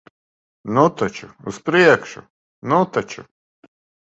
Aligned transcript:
Nu 0.77 0.85
taču, 1.01 1.29
uz 1.51 1.59
priekšu. 1.67 2.25
Nu 2.73 2.81
taču! 2.97 3.29